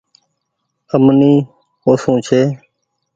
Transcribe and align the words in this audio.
امني 0.95 1.33
اوسون 1.85 2.15
ڇي۔ 2.25 2.39